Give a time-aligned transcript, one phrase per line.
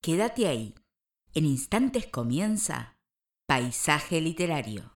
[0.00, 0.74] Quédate ahí.
[1.34, 2.96] En instantes comienza
[3.48, 4.94] Paisaje Literario.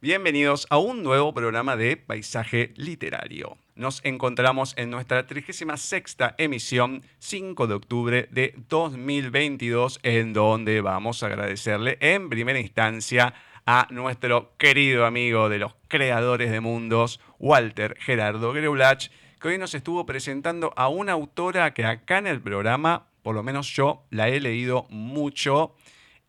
[0.00, 3.58] Bienvenidos a un nuevo programa de Paisaje Literario.
[3.74, 11.26] Nos encontramos en nuestra 36 emisión, 5 de octubre de 2022, en donde vamos a
[11.26, 13.34] agradecerle en primera instancia
[13.66, 19.08] a nuestro querido amigo de los creadores de mundos, Walter Gerardo Greulach,
[19.40, 23.42] que hoy nos estuvo presentando a una autora que acá en el programa por lo
[23.42, 25.74] menos yo la he leído mucho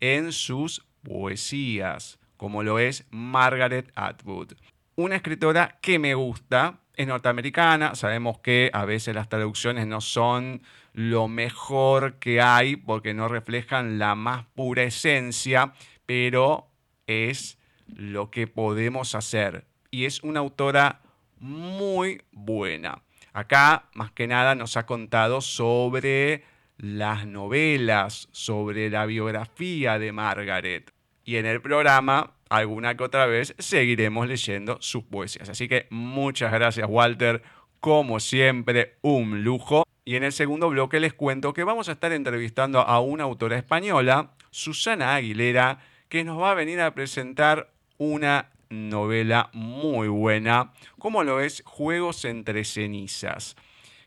[0.00, 4.52] en sus poesías, como lo es Margaret Atwood.
[4.96, 10.62] Una escritora que me gusta, es norteamericana, sabemos que a veces las traducciones no son
[10.92, 15.72] lo mejor que hay porque no reflejan la más pura esencia,
[16.04, 16.68] pero
[17.06, 19.66] es lo que podemos hacer.
[19.90, 21.00] Y es una autora
[21.38, 23.02] muy buena.
[23.32, 26.44] Acá, más que nada, nos ha contado sobre
[26.82, 30.92] las novelas sobre la biografía de Margaret.
[31.24, 35.48] Y en el programa, alguna que otra vez, seguiremos leyendo sus poesías.
[35.48, 37.42] Así que muchas gracias, Walter.
[37.78, 39.84] Como siempre, un lujo.
[40.04, 43.56] Y en el segundo bloque les cuento que vamos a estar entrevistando a una autora
[43.56, 51.22] española, Susana Aguilera, que nos va a venir a presentar una novela muy buena, como
[51.22, 53.54] lo es Juegos entre cenizas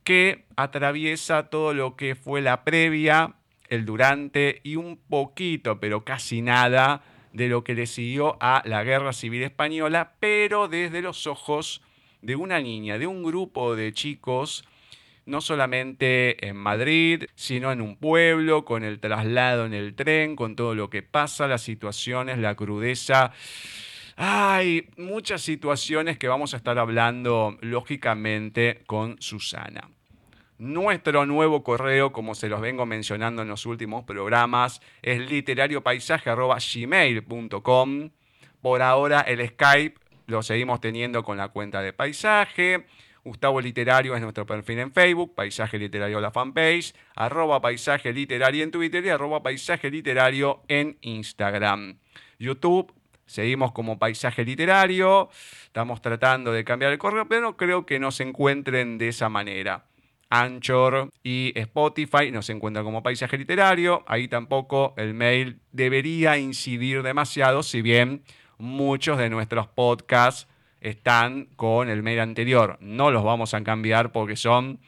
[0.05, 3.33] que atraviesa todo lo que fue la previa,
[3.67, 7.01] el durante y un poquito, pero casi nada,
[7.33, 11.81] de lo que le siguió a la Guerra Civil Española, pero desde los ojos
[12.21, 14.63] de una niña, de un grupo de chicos,
[15.25, 20.55] no solamente en Madrid, sino en un pueblo, con el traslado en el tren, con
[20.55, 23.33] todo lo que pasa, las situaciones, la crudeza.
[24.17, 29.89] Hay muchas situaciones que vamos a estar hablando, lógicamente, con Susana.
[30.57, 38.09] Nuestro nuevo correo, como se los vengo mencionando en los últimos programas, es literariopaisaje.gmail.com.
[38.61, 42.85] Por ahora el Skype lo seguimos teniendo con la cuenta de paisaje.
[43.25, 48.71] Gustavo Literario es nuestro perfil en Facebook, Paisaje Literario la fanpage, arroba Paisaje Literario en
[48.71, 51.97] Twitter y arroba Paisaje Literario en Instagram.
[52.37, 52.93] YouTube,
[53.25, 55.29] seguimos como Paisaje Literario,
[55.65, 59.85] estamos tratando de cambiar el correo, pero no creo que nos encuentren de esa manera.
[60.29, 64.03] Anchor y Spotify nos encuentra como paisaje literario.
[64.07, 68.23] Ahí tampoco el mail debería incidir demasiado, si bien
[68.57, 70.47] muchos de nuestros podcasts
[70.81, 72.77] están con el mail anterior.
[72.79, 74.79] No los vamos a cambiar porque son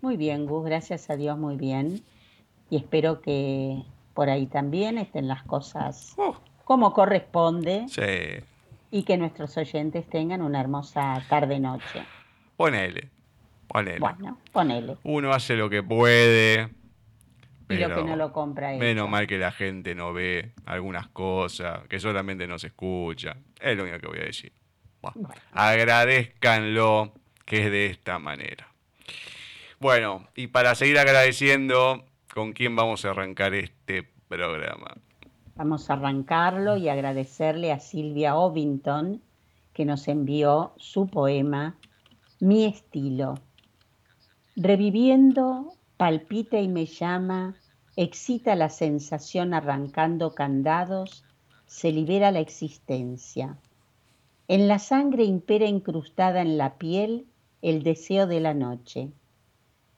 [0.00, 2.04] Muy bien, Gus, gracias a Dios, muy bien.
[2.70, 3.82] Y espero que
[4.14, 6.36] por ahí también estén las cosas oh.
[6.64, 7.86] como corresponde.
[7.88, 8.44] Sí.
[8.90, 12.04] Y que nuestros oyentes tengan una hermosa tarde-noche.
[12.56, 13.10] Ponele.
[13.66, 13.98] Ponele.
[13.98, 14.96] Bueno, ponele.
[15.02, 16.68] Uno hace lo que puede.
[17.68, 21.80] y lo que no lo compra Menos mal que la gente no ve algunas cosas,
[21.88, 23.36] que solamente nos escucha.
[23.60, 24.52] Es lo único que voy a decir.
[25.02, 27.12] Bueno, Agradezcanlo
[27.44, 28.68] que es de esta manera.
[29.80, 34.96] Bueno, y para seguir agradeciendo, ¿con quién vamos a arrancar este programa?
[35.54, 39.22] Vamos a arrancarlo y agradecerle a Silvia Ovington
[39.72, 41.76] que nos envió su poema
[42.40, 43.34] mi estilo.
[44.56, 47.54] Reviviendo, palpita y me llama,
[47.94, 51.24] excita la sensación arrancando candados,
[51.66, 53.56] se libera la existencia.
[54.48, 57.26] En la sangre impera incrustada en la piel
[57.62, 59.12] el deseo de la noche.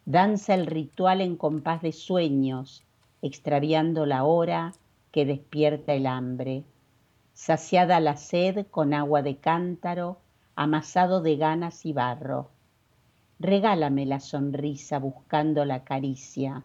[0.09, 2.85] Danza el ritual en compás de sueños,
[3.23, 4.73] extraviando la hora
[5.11, 6.63] que despierta el hambre.
[7.35, 10.19] Saciada la sed con agua de cántaro,
[10.55, 12.51] amasado de ganas y barro.
[13.41, 16.63] Regálame la sonrisa buscando la caricia.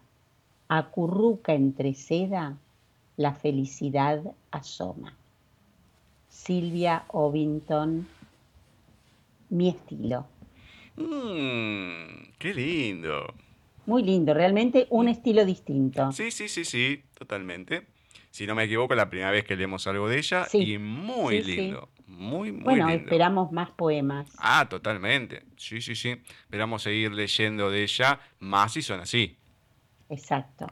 [0.68, 2.56] Acurruca entre seda,
[3.16, 4.22] la felicidad
[4.52, 5.16] asoma.
[6.28, 8.06] Silvia Ovington,
[9.50, 10.31] mi estilo.
[10.96, 13.34] Mmm, qué lindo.
[13.86, 16.12] Muy lindo, realmente un estilo distinto.
[16.12, 17.86] Sí, sí, sí, sí, totalmente.
[18.30, 21.88] Si no me equivoco, la primera vez que leemos algo de ella y muy lindo.
[22.06, 24.28] Muy, muy bueno, esperamos más poemas.
[24.38, 25.44] Ah, totalmente.
[25.56, 26.22] Sí, sí, sí.
[26.44, 29.36] Esperamos seguir leyendo de ella más si son así.
[30.08, 30.66] Exacto.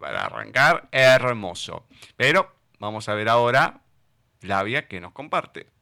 [0.00, 1.86] para arrancar, hermoso.
[2.16, 3.82] Pero vamos a ver ahora
[4.38, 5.75] Flavia que nos comparte.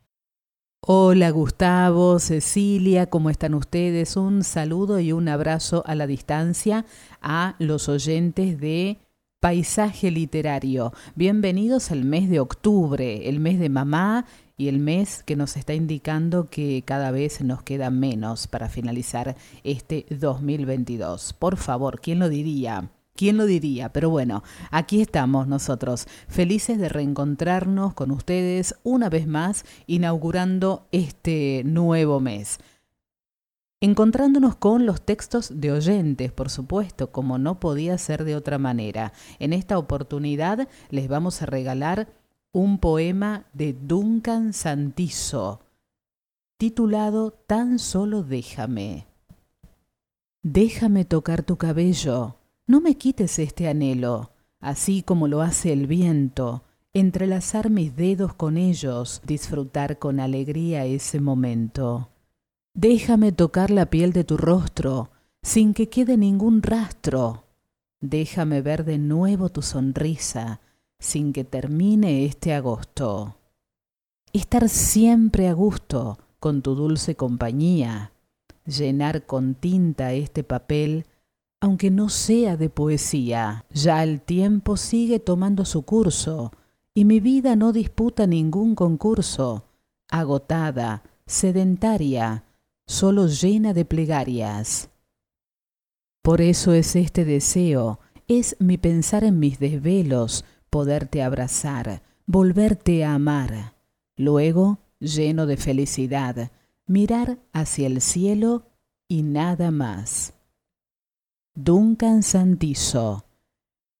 [0.86, 4.18] Hola Gustavo, Cecilia, ¿cómo están ustedes?
[4.18, 6.84] Un saludo y un abrazo a la distancia
[7.22, 8.98] a los oyentes de
[9.40, 10.92] Paisaje Literario.
[11.14, 14.26] Bienvenidos al mes de octubre, el mes de mamá
[14.58, 19.36] y el mes que nos está indicando que cada vez nos queda menos para finalizar
[19.62, 21.32] este 2022.
[21.32, 22.90] Por favor, ¿quién lo diría?
[23.16, 23.92] ¿Quién lo diría?
[23.92, 31.62] Pero bueno, aquí estamos nosotros, felices de reencontrarnos con ustedes una vez más, inaugurando este
[31.64, 32.58] nuevo mes.
[33.80, 39.12] Encontrándonos con los textos de oyentes, por supuesto, como no podía ser de otra manera.
[39.38, 42.08] En esta oportunidad les vamos a regalar
[42.50, 45.60] un poema de Duncan Santizo,
[46.56, 49.06] titulado Tan solo déjame.
[50.42, 54.30] Déjame tocar tu cabello no me quites este anhelo,
[54.60, 56.62] así como lo hace el viento,
[56.94, 62.10] entrelazar mis dedos con ellos, disfrutar con alegría ese momento.
[62.74, 65.10] Déjame tocar la piel de tu rostro,
[65.42, 67.44] sin que quede ningún rastro.
[68.00, 70.60] Déjame ver de nuevo tu sonrisa,
[70.98, 73.36] sin que termine este agosto.
[74.32, 78.12] Estar siempre a gusto con tu dulce compañía,
[78.66, 81.06] llenar con tinta este papel
[81.64, 83.64] aunque no sea de poesía.
[83.72, 86.52] Ya el tiempo sigue tomando su curso,
[86.92, 89.64] y mi vida no disputa ningún concurso.
[90.10, 92.44] Agotada, sedentaria,
[92.86, 94.90] solo llena de plegarias.
[96.20, 103.14] Por eso es este deseo, es mi pensar en mis desvelos, poderte abrazar, volverte a
[103.14, 103.72] amar.
[104.18, 106.50] Luego, lleno de felicidad,
[106.86, 108.66] mirar hacia el cielo
[109.08, 110.34] y nada más.
[111.56, 113.26] Duncan Santizo.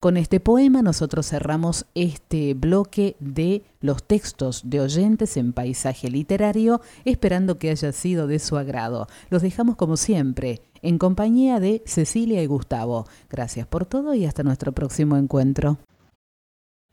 [0.01, 6.81] Con este poema nosotros cerramos este bloque de los textos de oyentes en paisaje literario,
[7.05, 9.07] esperando que haya sido de su agrado.
[9.31, 13.07] Los dejamos como siempre, en compañía de Cecilia y Gustavo.
[13.31, 15.79] Gracias por todo y hasta nuestro próximo encuentro.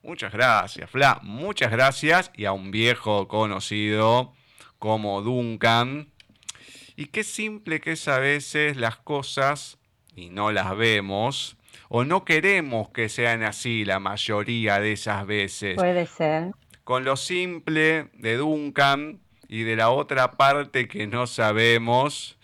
[0.04, 1.20] Muchas gracias, Fla.
[1.24, 4.34] Muchas gracias y a un viejo conocido
[4.78, 6.14] como Duncan.
[6.96, 9.81] Y qué simple que es a veces las cosas
[10.16, 11.58] y no las vemos,
[11.90, 15.76] o no queremos que sean así la mayoría de esas veces.
[15.76, 16.52] Puede ser.
[16.84, 22.38] Con lo simple de Duncan y de la otra parte que no sabemos,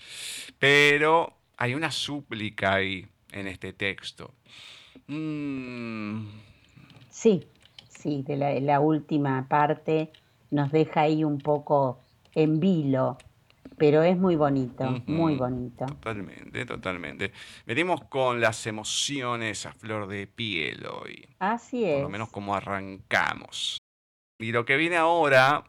[0.59, 4.33] pero hay una súplica ahí en este texto.
[5.07, 6.27] Mm.
[7.09, 7.47] Sí,
[7.87, 10.11] sí, de la, la última parte
[10.51, 12.01] nos deja ahí un poco
[12.33, 13.17] en vilo
[13.77, 15.85] pero es muy bonito, muy bonito.
[15.85, 17.31] Totalmente, totalmente.
[17.65, 21.27] Venimos con las emociones a flor de piel hoy.
[21.39, 21.95] Así es.
[21.95, 23.77] Por lo menos como arrancamos.
[24.39, 25.63] Y lo que viene ahora,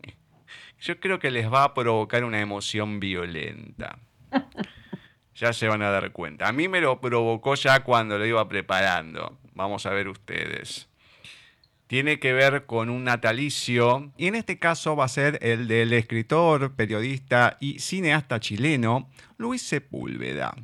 [0.80, 3.98] yo creo que les va a provocar una emoción violenta.
[5.34, 6.48] ya se van a dar cuenta.
[6.48, 9.38] A mí me lo provocó ya cuando lo iba preparando.
[9.54, 10.88] Vamos a ver ustedes
[11.86, 15.92] tiene que ver con un natalicio y en este caso va a ser el del
[15.92, 20.54] escritor, periodista y cineasta chileno Luis Sepúlveda.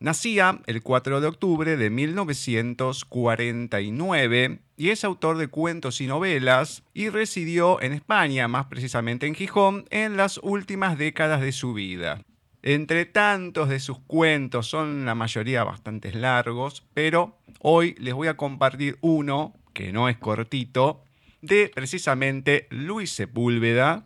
[0.00, 7.08] Nacía el 4 de octubre de 1949 y es autor de cuentos y novelas y
[7.08, 12.22] residió en España, más precisamente en Gijón, en las últimas décadas de su vida.
[12.62, 18.36] Entre tantos de sus cuentos son la mayoría bastante largos, pero hoy les voy a
[18.36, 21.04] compartir uno que no es cortito,
[21.40, 24.02] de precisamente Luis Sepúlveda,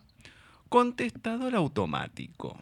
[0.69, 2.59] contestador automático.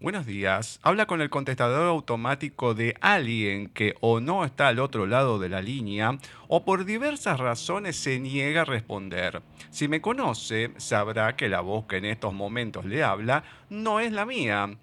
[0.00, 0.80] Buenos días.
[0.82, 5.48] Habla con el contestador automático de alguien que o no está al otro lado de
[5.48, 9.40] la línea o por diversas razones se niega a responder.
[9.70, 14.10] Si me conoce, sabrá que la voz que en estos momentos le habla no es
[14.10, 14.76] la mía.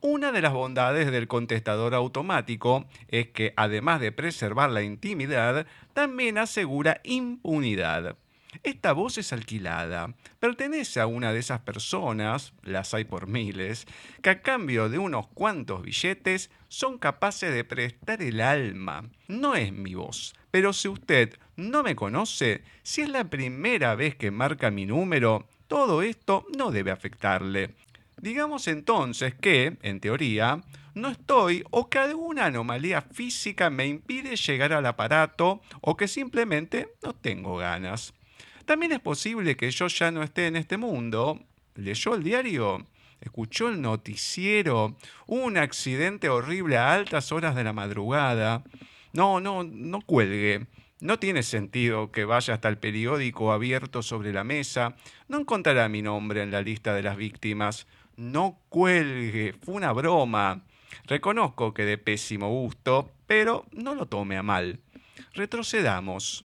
[0.00, 5.66] Una de las bondades del contestador automático es que, además de preservar la intimidad,
[5.98, 8.16] también asegura impunidad.
[8.62, 13.84] Esta voz es alquilada, pertenece a una de esas personas, las hay por miles,
[14.22, 19.10] que a cambio de unos cuantos billetes son capaces de prestar el alma.
[19.26, 24.14] No es mi voz, pero si usted no me conoce, si es la primera vez
[24.14, 27.74] que marca mi número, todo esto no debe afectarle.
[28.18, 30.62] Digamos entonces que, en teoría,
[30.98, 36.94] no estoy o que alguna anomalía física me impide llegar al aparato o que simplemente
[37.02, 38.14] no tengo ganas.
[38.64, 41.40] También es posible que yo ya no esté en este mundo.
[41.74, 42.86] ¿Leyó el diario?
[43.20, 44.96] ¿Escuchó el noticiero?
[45.26, 48.64] un accidente horrible a altas horas de la madrugada?
[49.12, 50.66] No, no, no cuelgue.
[51.00, 54.96] No tiene sentido que vaya hasta el periódico abierto sobre la mesa.
[55.28, 57.86] No encontrará mi nombre en la lista de las víctimas.
[58.16, 59.54] No cuelgue.
[59.62, 60.64] Fue una broma.
[61.06, 64.80] Reconozco que de pésimo gusto, pero no lo tome a mal.
[65.34, 66.44] Retrocedamos.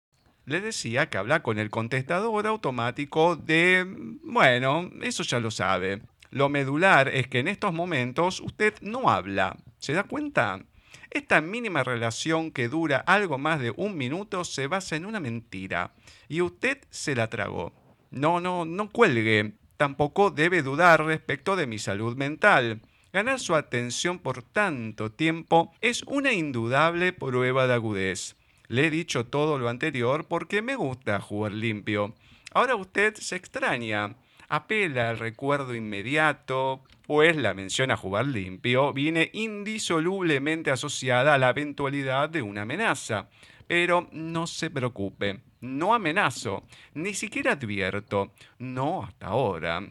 [0.46, 3.86] Le decía que habla con el contestador automático de...
[4.22, 6.02] Bueno, eso ya lo sabe.
[6.30, 9.56] Lo medular es que en estos momentos usted no habla.
[9.78, 10.64] ¿Se da cuenta?
[11.10, 15.92] Esta mínima relación que dura algo más de un minuto se basa en una mentira.
[16.28, 17.72] Y usted se la tragó.
[18.10, 19.54] No, no, no cuelgue.
[19.76, 22.80] Tampoco debe dudar respecto de mi salud mental.
[23.12, 28.36] Ganar su atención por tanto tiempo es una indudable prueba de agudez.
[28.68, 32.14] Le he dicho todo lo anterior porque me gusta jugar limpio.
[32.52, 34.14] Ahora usted se extraña
[34.48, 41.50] apela al recuerdo inmediato, pues la mención a jugar limpio viene indisolublemente asociada a la
[41.50, 43.28] eventualidad de una amenaza.
[43.66, 46.64] Pero no se preocupe, no amenazo,
[46.94, 49.82] ni siquiera advierto, no hasta ahora.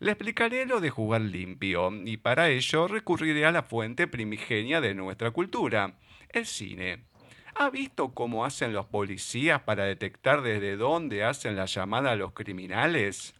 [0.00, 4.94] Le explicaré lo de jugar limpio, y para ello recurriré a la fuente primigenia de
[4.94, 5.98] nuestra cultura,
[6.30, 7.04] el cine.
[7.54, 12.32] ¿Ha visto cómo hacen los policías para detectar desde dónde hacen la llamada a los
[12.32, 13.34] criminales?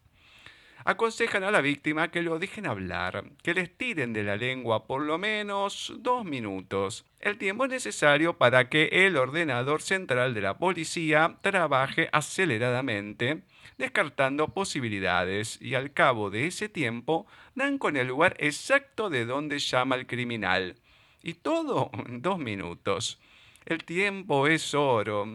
[0.88, 5.02] Aconsejan a la víctima que lo dejen hablar, que les tiren de la lengua por
[5.02, 7.04] lo menos dos minutos.
[7.20, 13.42] El tiempo es necesario para que el ordenador central de la policía trabaje aceleradamente,
[13.76, 19.58] descartando posibilidades, y al cabo de ese tiempo dan con el lugar exacto de donde
[19.58, 20.76] llama el criminal.
[21.22, 23.20] Y todo en dos minutos.
[23.66, 25.26] El tiempo es oro.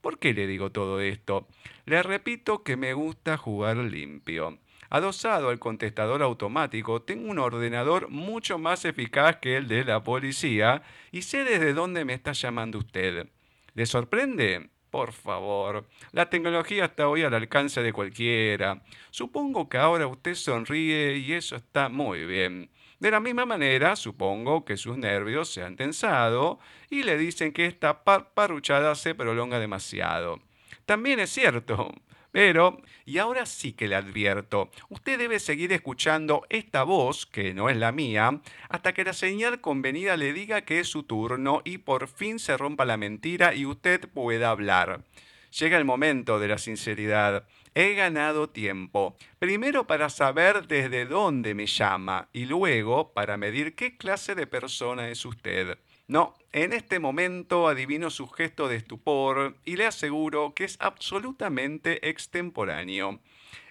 [0.00, 1.48] ¿Por qué le digo todo esto?
[1.84, 4.60] Le repito que me gusta jugar limpio.
[4.90, 10.82] Adosado al contestador automático, tengo un ordenador mucho más eficaz que el de la policía
[11.12, 13.28] y sé desde dónde me está llamando usted.
[13.74, 14.70] ¿Le sorprende?
[14.90, 18.82] Por favor, la tecnología está hoy al alcance de cualquiera.
[19.12, 22.68] Supongo que ahora usted sonríe y eso está muy bien.
[22.98, 26.58] De la misma manera, supongo que sus nervios se han tensado
[26.90, 30.40] y le dicen que esta parparuchada se prolonga demasiado.
[30.84, 31.92] También es cierto,
[32.32, 37.68] pero, y ahora sí que le advierto, usted debe seguir escuchando esta voz, que no
[37.68, 41.78] es la mía, hasta que la señal convenida le diga que es su turno y
[41.78, 45.02] por fin se rompa la mentira y usted pueda hablar.
[45.58, 47.48] Llega el momento de la sinceridad.
[47.74, 49.16] He ganado tiempo.
[49.38, 55.08] Primero para saber desde dónde me llama y luego para medir qué clase de persona
[55.08, 55.78] es usted.
[56.10, 62.10] No, en este momento adivino su gesto de estupor y le aseguro que es absolutamente
[62.10, 63.20] extemporáneo.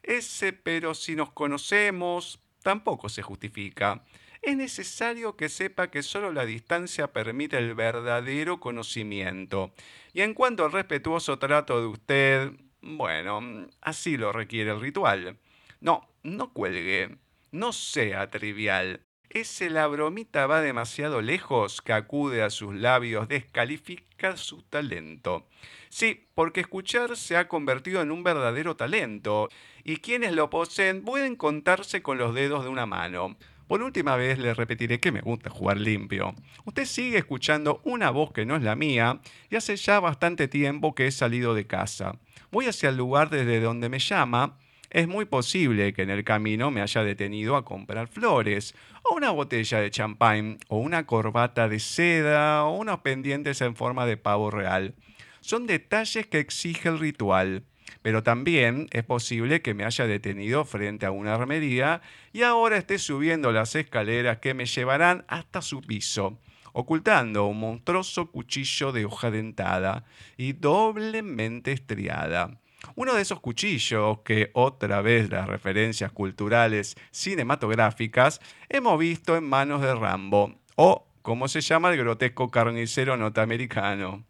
[0.04, 4.06] Ese pero si nos conocemos tampoco se justifica.
[4.42, 9.74] Es necesario que sepa que solo la distancia permite el verdadero conocimiento.
[10.14, 15.38] Y en cuanto al respetuoso trato de usted, bueno, así lo requiere el ritual.
[15.82, 17.18] No, no cuelgue,
[17.52, 19.02] no sea trivial.
[19.30, 25.46] Ese la bromita va demasiado lejos que acude a sus labios descalifica su talento.
[25.90, 29.48] Sí, porque escuchar se ha convertido en un verdadero talento,
[29.84, 33.38] y quienes lo poseen pueden contarse con los dedos de una mano.
[33.68, 36.34] Por última vez le repetiré que me gusta jugar limpio.
[36.66, 39.22] Usted sigue escuchando una voz que no es la mía,
[39.52, 42.18] y hace ya bastante tiempo que he salido de casa.
[42.52, 44.58] Voy hacia el lugar desde donde me llama,
[44.90, 49.30] es muy posible que en el camino me haya detenido a comprar flores, o una
[49.30, 54.50] botella de champán, o una corbata de seda, o unos pendientes en forma de pavo
[54.50, 54.96] real.
[55.42, 57.64] Son detalles que exige el ritual.
[58.02, 63.00] Pero también es posible que me haya detenido frente a una armería y ahora esté
[63.00, 66.40] subiendo las escaleras que me llevarán hasta su piso,
[66.72, 70.06] ocultando un monstruoso cuchillo de hoja dentada
[70.38, 72.60] y doblemente estriada.
[73.00, 79.82] Uno de esos cuchillos que otra vez las referencias culturales cinematográficas hemos visto en manos
[79.82, 84.26] de Rambo o como se llama el grotesco carnicero norteamericano.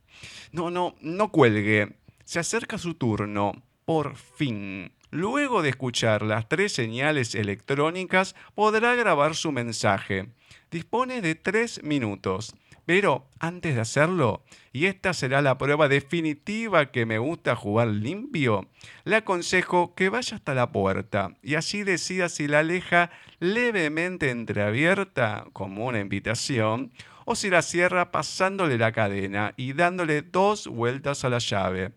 [0.51, 1.95] No, no, no cuelgue.
[2.25, 3.53] Se acerca su turno.
[3.85, 4.91] Por fin.
[5.09, 10.29] Luego de escuchar las tres señales electrónicas, podrá grabar su mensaje.
[10.69, 12.53] Dispone de tres minutos.
[12.89, 14.43] Pero antes de hacerlo,
[14.73, 18.67] y esta será la prueba definitiva que me gusta jugar limpio,
[19.03, 25.45] le aconsejo que vaya hasta la puerta y así decida si la aleja levemente entreabierta
[25.53, 26.91] como una invitación
[27.25, 31.91] o si la cierra pasándole la cadena y dándole dos vueltas a la llave.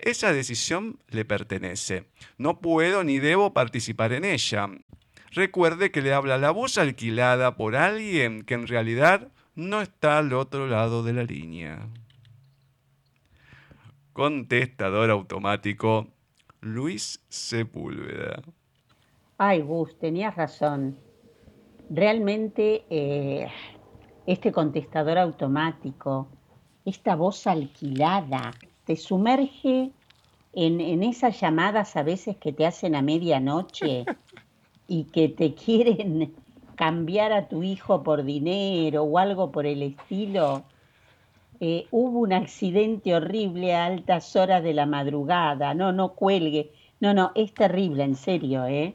[0.00, 2.10] Esa decisión le pertenece.
[2.36, 4.68] No puedo ni debo participar en ella.
[5.32, 10.34] Recuerde que le habla la voz alquilada por alguien que en realidad no está al
[10.34, 11.88] otro lado de la línea.
[14.12, 16.08] contestador automático
[16.60, 18.42] Luis Sepúlveda.
[19.38, 20.96] Ay, Gus, tenías razón.
[21.90, 23.48] Realmente eh,
[24.26, 26.28] este contestador automático,
[26.84, 28.52] esta voz alquilada,
[28.84, 29.90] te sumerge
[30.52, 34.04] en, en esas llamadas a veces que te hacen a medianoche
[34.88, 36.34] y que te quieren
[36.76, 40.64] cambiar a tu hijo por dinero o algo por el estilo.
[41.58, 47.14] Eh, hubo un accidente horrible a altas horas de la madrugada, no, no cuelgue, no,
[47.14, 48.94] no, es terrible, en serio, ¿eh?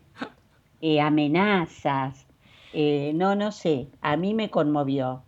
[0.79, 2.27] eh amenazas,
[2.71, 5.23] eh, no, no sé, a mí me conmovió.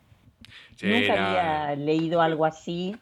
[0.84, 2.96] Nunca había leído algo así,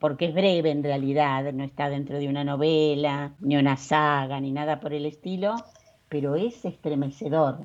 [0.00, 4.50] porque es breve en realidad, no está dentro de una novela, ni una saga, ni
[4.50, 5.54] nada por el estilo,
[6.08, 7.58] pero es estremecedor.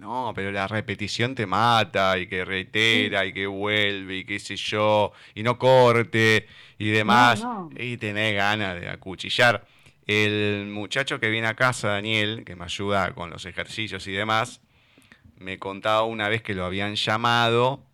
[0.00, 4.56] No, pero la repetición te mata y que reitera y que vuelve y qué sé
[4.56, 6.46] yo, y no corte
[6.78, 9.66] y demás, y tenés ganas de acuchillar.
[10.06, 14.62] El muchacho que viene a casa, Daniel, que me ayuda con los ejercicios y demás,
[15.36, 17.84] me contaba una vez que lo habían llamado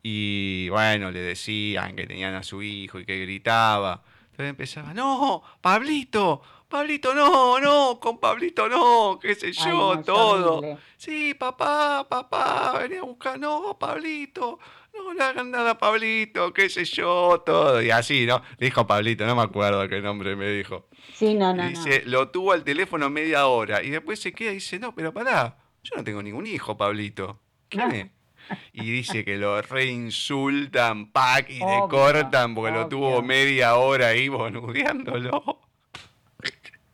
[0.00, 4.04] y bueno, le decían que tenían a su hijo y que gritaba.
[4.30, 6.40] Entonces empezaba, no, Pablito,
[6.72, 10.78] Pablito no, no, con Pablito no, qué sé yo, todo.
[10.96, 14.58] Sí, papá, papá, venía a buscar, no, Pablito,
[14.94, 17.82] no le hagan nada a Pablito, qué sé yo, todo.
[17.82, 18.40] Y así, ¿no?
[18.58, 20.88] Dijo Pablito, no me acuerdo qué nombre me dijo.
[21.12, 21.68] Sí, no, no.
[21.68, 25.12] Dice, lo tuvo al teléfono media hora y después se queda y dice, no, pero
[25.12, 27.38] pará, yo no tengo ningún hijo, Pablito.
[27.68, 28.06] ¿Quién es?
[28.72, 34.28] Y dice que lo reinsultan, pack, y le cortan porque lo tuvo media hora ahí
[34.28, 35.60] bonudeándolo.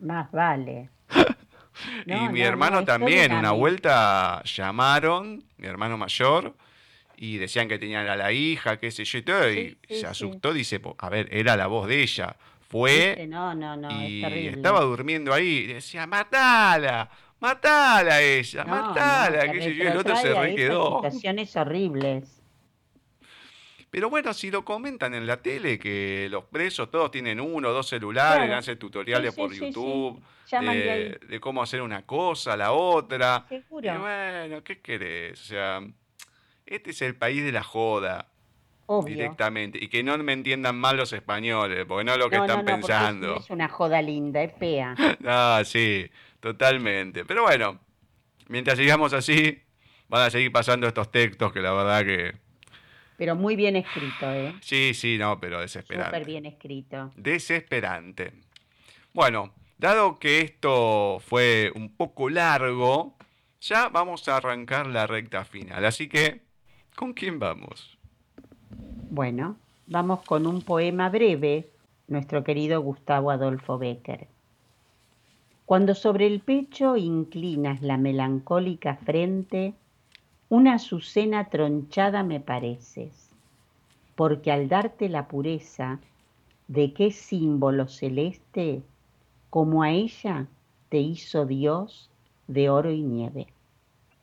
[0.01, 0.91] Más vale.
[2.07, 6.55] y mi hermano también, una vuelta llamaron, mi hermano mayor,
[7.17, 10.53] y decían que tenían a la hija, qué sé yo, y todo, y se asustó,
[10.53, 12.37] dice, a ver, era la voz de ella.
[12.69, 17.09] Fue no, no, no, y estaba durmiendo ahí, y decía, matala,
[17.41, 20.97] matala a ella, matala, qué sé yo, el otro se re quedó.
[20.97, 22.38] Situaciones horribles.
[23.91, 27.73] Pero bueno, si lo comentan en la tele, que los presos todos tienen uno o
[27.73, 33.47] dos celulares, hacen tutoriales por YouTube de, cómo hacer una cosa, la otra.
[33.49, 33.95] Seguro.
[33.95, 35.41] Y bueno, ¿qué querés?
[35.41, 35.83] O sea,
[36.67, 38.29] este es el país de la joda.
[39.05, 39.79] Directamente.
[39.83, 43.37] Y que no me entiendan mal los españoles, porque no es lo que están pensando.
[43.37, 44.95] Es una joda linda, es pea.
[45.27, 47.27] ah, sí, totalmente.
[47.27, 47.79] Pero bueno,
[48.49, 49.61] mientras sigamos así,
[50.09, 52.48] van a seguir pasando estos textos que la verdad que
[53.19, 54.55] pero muy bien escrito, ¿eh?
[54.63, 56.11] Sí, sí, no, pero desesperante.
[56.11, 57.11] Súper bien escrito.
[57.17, 58.33] Desesperante.
[59.13, 63.17] Bueno, dado que esto fue un poco largo,
[63.61, 65.85] ya vamos a arrancar la recta final.
[65.85, 66.43] Así que,
[66.95, 67.99] ¿con quién vamos?
[69.11, 69.57] Bueno,
[69.89, 71.71] vamos con un poema breve,
[72.07, 74.29] nuestro querido Gustavo Adolfo Becker.
[75.67, 79.75] Cuando sobre el pecho inclinas la melancólica frente,
[80.49, 83.31] una azucena tronchada me pareces,
[84.15, 86.01] porque al darte la pureza
[86.69, 88.83] de qué símbolo celeste,
[89.51, 90.47] como a ella
[90.89, 92.11] te hizo Dios
[92.47, 93.47] de oro y nieve.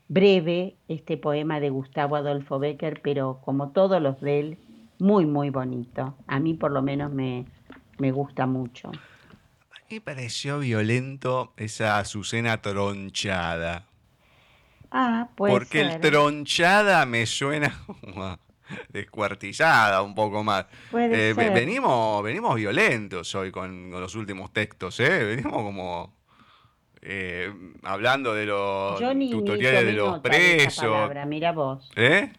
[0.08, 4.58] Breve este poema de Gustavo Adolfo Becker, pero como todos los de él,
[5.00, 6.16] muy, muy bonito.
[6.28, 7.46] A mí por lo menos me,
[7.98, 8.92] me gusta mucho.
[9.90, 13.88] Me pareció violento esa Azucena tronchada.
[14.98, 17.78] Ah, puede Porque el tronchada me suena
[18.88, 20.68] descuartizada un poco más.
[20.94, 25.22] Eh, venimos, venimos violentos hoy con, los últimos textos, ¿eh?
[25.26, 26.14] Venimos como
[27.02, 27.52] eh,
[27.84, 28.98] hablando de los
[29.32, 31.12] tutoriales de los presos.
[31.28, 31.92] mira vos.
[31.98, 32.32] ¿Eh?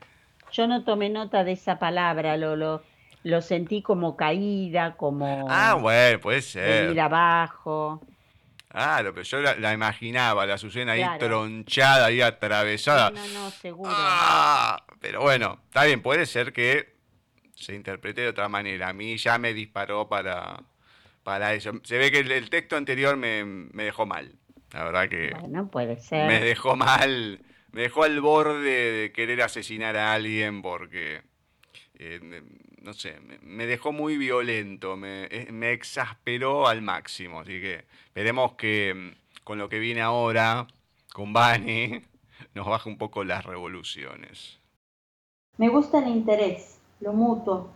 [0.50, 2.82] Yo no tomé nota de esa palabra, lo, lo,
[3.22, 5.46] lo sentí como caída, como...
[5.50, 6.90] Ah, bueno, puede ser.
[6.90, 8.00] Ir abajo.
[8.76, 13.10] Claro, pero yo la, imaginaba, la Azucena ahí tronchada, ahí atravesada.
[13.10, 13.90] No, no, seguro.
[13.90, 16.94] Ah, pero bueno, está bien, puede ser que
[17.54, 18.90] se interprete de otra manera.
[18.90, 20.62] A mí ya me disparó para,
[21.22, 21.72] para eso.
[21.84, 24.34] Se ve que el, texto anterior me, dejó mal.
[24.74, 25.30] La verdad que.
[25.40, 26.26] Bueno, puede ser.
[26.26, 27.40] Me dejó mal.
[27.72, 31.22] Me dejó al borde de querer asesinar a alguien porque.
[31.98, 32.42] Eh,
[32.86, 37.40] no sé, me, dejó muy violento, me, eh, me, exasperó al máximo.
[37.40, 40.68] Así que esperemos que mm, con lo que viene ahora,
[41.12, 42.00] con Bani,
[42.54, 44.60] nos baje un poco las revoluciones.
[45.58, 47.70] Me gusta el interés, lo mutuo,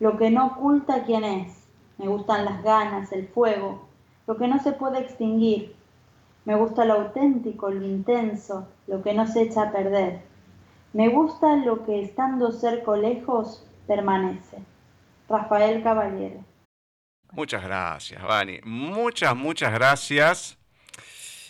[0.00, 1.68] lo que no oculta quién es.
[1.96, 3.88] Me gustan las ganas, el fuego,
[4.26, 5.76] lo que no se puede extinguir.
[6.44, 10.22] Me gusta lo auténtico, lo intenso, lo que no se echa a perder.
[10.92, 14.58] Me gusta lo que estando cerca o lejos permanece.
[15.28, 16.44] Rafael Caballero.
[17.32, 18.60] Muchas gracias, Vani.
[18.62, 20.58] Muchas, muchas gracias.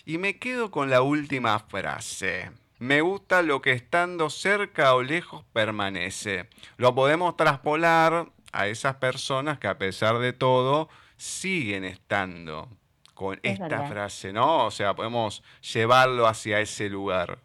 [0.06, 2.50] Y me quedo con la última frase.
[2.78, 6.48] Me gusta lo que estando cerca o lejos permanece.
[6.76, 12.68] Lo podemos traspolar a esas personas que a pesar de todo siguen estando
[13.14, 14.66] con esta frase, ¿no?
[14.66, 17.40] O sea, podemos llevarlo hacia ese lugar.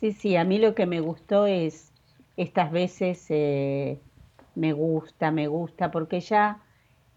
[0.00, 1.85] Sí, sí, a mí lo que me gustó es
[2.36, 3.98] estas veces eh,
[4.54, 6.58] me gusta, me gusta, porque ya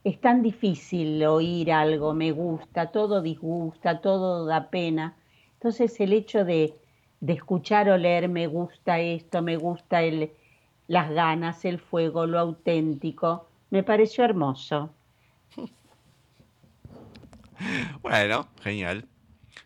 [0.04, 5.16] es tan difícil oír algo, me gusta, todo disgusta, todo da pena.
[5.54, 6.74] Entonces el hecho de,
[7.20, 10.32] de escuchar o leer me gusta esto, me gusta el,
[10.88, 14.92] las ganas, el fuego, lo auténtico, me pareció hermoso.
[18.02, 19.06] Bueno, genial.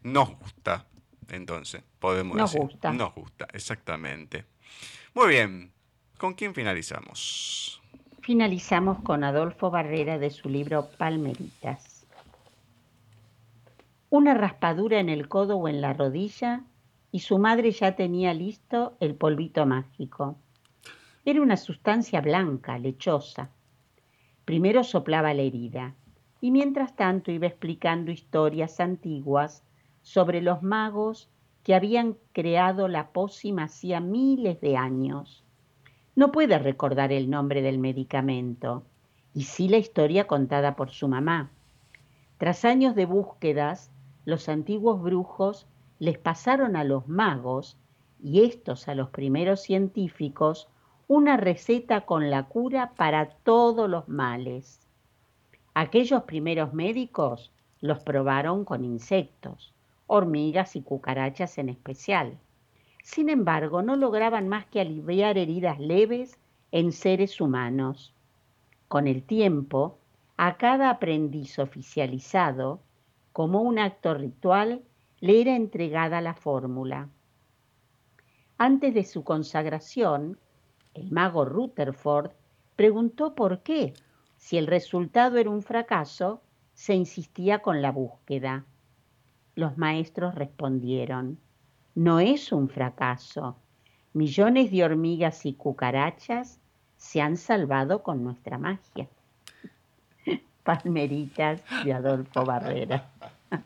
[0.01, 0.85] Nos gusta,
[1.29, 2.67] entonces, podemos Nos decir.
[2.67, 2.91] gusta.
[2.91, 4.45] Nos gusta, exactamente.
[5.15, 5.71] Muy bien,
[6.17, 7.79] ¿con quién finalizamos?
[8.21, 12.07] Finalizamos con Adolfo Barrera de su libro Palmeritas.
[14.09, 16.63] Una raspadura en el codo o en la rodilla
[17.11, 20.35] y su madre ya tenía listo el polvito mágico.
[21.25, 23.51] Era una sustancia blanca, lechosa.
[24.45, 25.93] Primero soplaba la herida
[26.41, 29.63] y mientras tanto iba explicando historias antiguas
[30.01, 31.29] sobre los magos
[31.63, 35.43] que habían creado la pócima hacía miles de años.
[36.15, 38.83] No puede recordar el nombre del medicamento,
[39.33, 41.49] y sí la historia contada por su mamá.
[42.37, 43.89] Tras años de búsquedas,
[44.25, 45.65] los antiguos brujos
[45.99, 47.77] les pasaron a los magos,
[48.21, 50.67] y estos a los primeros científicos,
[51.07, 54.79] una receta con la cura para todos los males.
[55.73, 59.72] Aquellos primeros médicos los probaron con insectos,
[60.07, 62.37] hormigas y cucarachas en especial.
[63.03, 66.39] Sin embargo, no lograban más que aliviar heridas leves
[66.71, 68.13] en seres humanos.
[68.87, 69.97] Con el tiempo,
[70.37, 72.79] a cada aprendiz oficializado,
[73.31, 74.83] como un acto ritual,
[75.19, 77.09] le era entregada la fórmula.
[78.57, 80.37] Antes de su consagración,
[80.93, 82.31] el mago Rutherford
[82.75, 83.93] preguntó por qué,
[84.37, 86.41] si el resultado era un fracaso,
[86.73, 88.65] se insistía con la búsqueda.
[89.55, 91.37] Los maestros respondieron,
[91.95, 93.55] no es un fracaso.
[94.13, 96.59] Millones de hormigas y cucarachas
[96.97, 99.07] se han salvado con nuestra magia.
[100.63, 103.09] Palmeritas de Adolfo Barrera.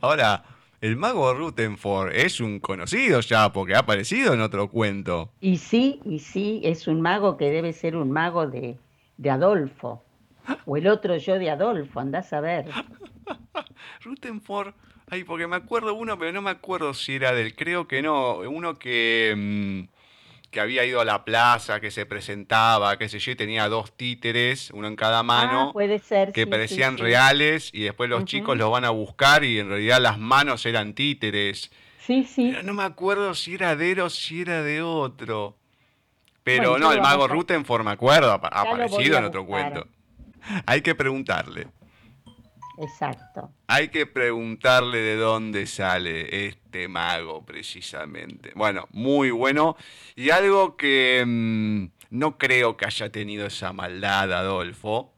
[0.00, 0.44] Ahora,
[0.80, 5.30] el mago Rutherford es un conocido ya porque ha aparecido en otro cuento.
[5.40, 8.78] Y sí, y sí, es un mago que debe ser un mago de,
[9.16, 10.02] de Adolfo.
[10.64, 12.66] O el otro yo de Adolfo, andás a ver.
[14.06, 14.74] Rutherford,
[15.10, 18.38] ay, porque me acuerdo uno, pero no me acuerdo si era del, creo que no,
[18.38, 23.32] uno que, mm, que había ido a la plaza, que se presentaba, qué sé yo,
[23.32, 26.32] y tenía dos títeres, uno en cada mano, ah, puede ser.
[26.32, 27.02] que sí, parecían sí, sí.
[27.02, 30.94] reales, y después los chicos los van a buscar y en realidad las manos eran
[30.94, 31.70] títeres.
[31.98, 32.50] Sí, sí.
[32.52, 35.56] Pero no me acuerdo si era de él o si era de otro.
[36.44, 39.88] Pero Bueno, no, el mago Rutherford, me acuerdo, ha aparecido en otro cuento.
[40.64, 41.66] Hay que preguntarle.
[42.78, 43.50] Exacto.
[43.66, 48.52] Hay que preguntarle de dónde sale este mago precisamente.
[48.54, 49.76] Bueno, muy bueno.
[50.14, 55.12] Y algo que mm, no creo que haya tenido esa maldad Adolfo,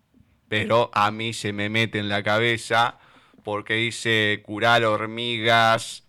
[0.49, 2.99] pero a mí se me mete en la cabeza
[3.45, 6.05] porque dice curar hormigas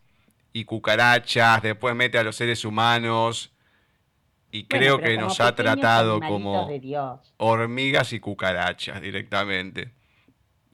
[0.54, 3.54] y cucarachas, después mete a los seres humanos
[4.52, 7.34] y creo que nos ha tratado como de Dios.
[7.38, 9.92] hormigas y cucarachas directamente.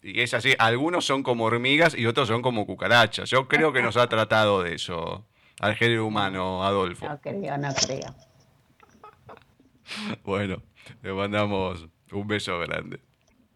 [0.07, 3.27] Y es así, algunos son como hormigas y otros son como cucarachas.
[3.27, 5.25] Yo creo que nos ha tratado de eso
[5.59, 7.09] al género humano, Adolfo.
[7.09, 8.15] No creo, no creo.
[10.23, 10.61] Bueno,
[11.01, 12.99] le mandamos un beso grande.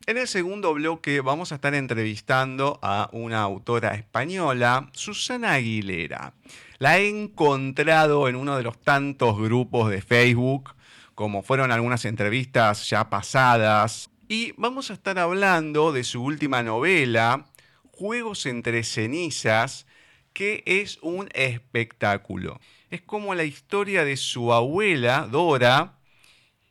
[0.07, 6.33] En el segundo bloque vamos a estar entrevistando a una autora española, Susana Aguilera.
[6.79, 10.73] La he encontrado en uno de los tantos grupos de Facebook,
[11.13, 14.09] como fueron algunas entrevistas ya pasadas.
[14.31, 17.47] Y vamos a estar hablando de su última novela,
[17.91, 19.87] Juegos entre cenizas,
[20.33, 22.61] que es un espectáculo.
[22.91, 25.97] Es como la historia de su abuela, Dora,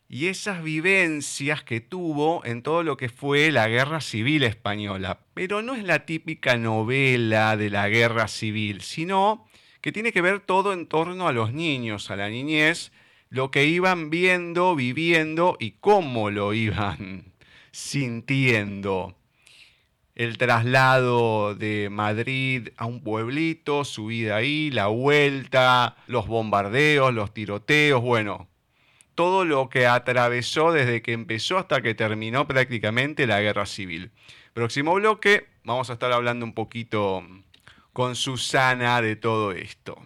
[0.08, 5.18] y esas vivencias que tuvo en todo lo que fue la guerra civil española.
[5.34, 9.48] Pero no es la típica novela de la guerra civil, sino
[9.80, 12.92] que tiene que ver todo en torno a los niños, a la niñez,
[13.30, 17.36] lo que iban viendo, viviendo y cómo lo iban
[17.78, 19.14] sintiendo.
[20.16, 27.32] El traslado de Madrid a un pueblito, su vida ahí, la vuelta, los bombardeos, los
[27.32, 28.48] tiroteos, bueno,
[29.14, 34.10] todo lo que atravesó desde que empezó hasta que terminó prácticamente la guerra civil.
[34.54, 37.24] Próximo bloque, vamos a estar hablando un poquito
[37.92, 39.96] con Susana de todo esto.